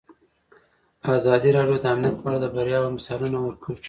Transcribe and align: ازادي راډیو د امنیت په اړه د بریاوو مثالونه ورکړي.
ازادي 1.17 1.49
راډیو 1.57 1.77
د 1.81 1.85
امنیت 1.93 2.15
په 2.21 2.25
اړه 2.29 2.37
د 2.41 2.45
بریاوو 2.55 2.95
مثالونه 2.97 3.37
ورکړي. 3.41 3.77